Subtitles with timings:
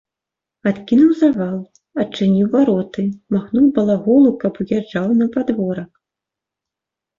[0.69, 1.57] Адкінуў завал,
[2.05, 3.05] адчыніў вароты,
[3.37, 5.91] махнуў балаголу, каб уз'язджаў на падворак.